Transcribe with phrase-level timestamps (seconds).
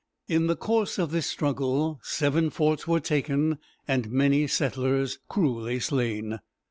[0.27, 6.39] In the course of this struggle seven forts were taken, and many settlers cruelly slain.